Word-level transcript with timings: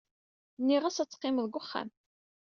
Nniɣ-as 0.59 0.97
ad 0.99 1.09
teqqimeḍ 1.09 1.45
deg 1.47 1.55
uxxam. 1.59 1.89